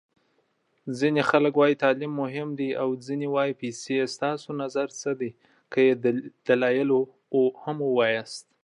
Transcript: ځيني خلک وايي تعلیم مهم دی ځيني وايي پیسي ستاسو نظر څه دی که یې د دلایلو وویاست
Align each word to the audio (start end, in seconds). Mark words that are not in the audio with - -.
ځيني 0.99 1.21
خلک 1.29 1.53
وايي 1.57 1.75
تعلیم 1.83 2.11
مهم 2.23 2.49
دی 2.59 2.67
ځيني 3.05 3.27
وايي 3.31 3.53
پیسي 3.61 3.95
ستاسو 4.15 4.49
نظر 4.63 4.87
څه 5.01 5.09
دی 5.19 5.29
که 5.71 5.79
یې 5.87 5.93
د 6.03 6.05
دلایلو 6.47 6.99
وویاست 7.83 8.45